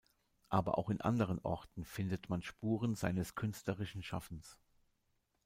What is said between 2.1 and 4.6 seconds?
man Spuren seines künstlerischen Schaffens.